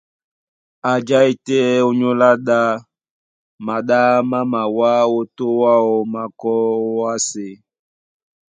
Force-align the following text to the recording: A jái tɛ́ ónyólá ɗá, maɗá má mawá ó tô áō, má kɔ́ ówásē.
A 0.89 0.93
jái 1.07 1.31
tɛ́ 1.45 1.63
ónyólá 1.87 2.29
ɗá, 2.45 2.59
maɗá 3.65 3.99
má 4.29 4.39
mawá 4.51 4.91
ó 5.17 5.19
tô 5.35 5.45
áō, 5.75 5.93
má 6.13 6.23
kɔ́ 6.39 6.55
ówásē. 6.89 7.47